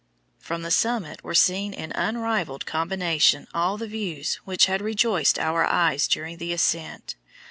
From 0.39 0.63
the 0.63 0.71
summit 0.71 1.23
were 1.23 1.35
seen 1.35 1.75
in 1.75 1.91
unrivalled 1.91 2.65
combination 2.65 3.47
all 3.53 3.77
the 3.77 3.85
views 3.87 4.37
which 4.45 4.65
had 4.65 4.81
rejoiced 4.81 5.37
our 5.37 5.63
eyes 5.63 6.07
during 6.07 6.37
the 6.37 6.51
ascent. 6.53 7.13